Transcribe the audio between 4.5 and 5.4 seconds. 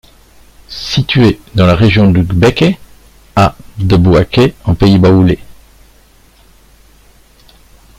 en pays baoulé.